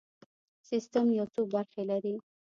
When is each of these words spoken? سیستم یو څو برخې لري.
سیستم 0.67 1.05
یو 1.17 1.25
څو 1.33 1.41
برخې 1.53 1.83
لري. 1.91 2.15